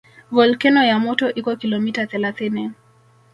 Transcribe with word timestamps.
Volkeno 0.31 0.83
ya 0.85 0.97
moto 0.99 1.27
iko 1.33 1.55
kilomita 1.55 2.07
thelathini 2.07 2.71